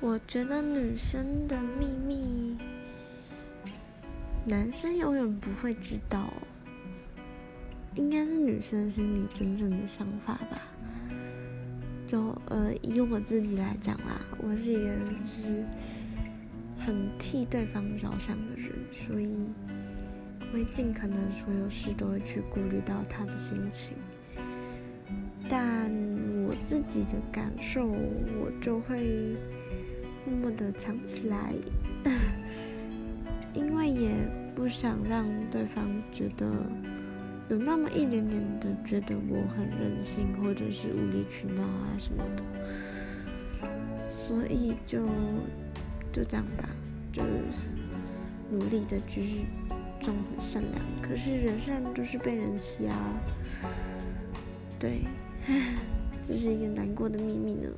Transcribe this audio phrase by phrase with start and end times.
[0.00, 2.58] 我觉得女生的秘密，
[4.44, 6.30] 男生永远不会知道，
[7.94, 10.60] 应该是女生心里真正的想法吧。
[12.06, 15.64] 就呃，以我自己来讲啦，我是一个就是
[16.78, 19.48] 很替对方着想的人，所以
[20.52, 23.96] 会尽可能所有事都会去顾虑到他的心情。
[25.48, 25.90] 但
[26.46, 29.34] 我自己的感受，我就会。
[30.26, 31.52] 默默的藏起来，
[33.52, 34.10] 因为也
[34.54, 36.46] 不想让对方觉得
[37.50, 43.68] 有那么一点点的觉得我很任性，或者是无理取闹啊什么的，
[44.10, 45.06] 所以就
[46.12, 46.68] 就这样吧，
[47.12, 47.22] 就
[48.50, 49.44] 努力的继续
[50.00, 50.82] 装很善良。
[51.02, 52.96] 可是人善就是被人欺啊，
[54.78, 55.00] 对，
[56.26, 57.68] 这是一个难过的秘密呢。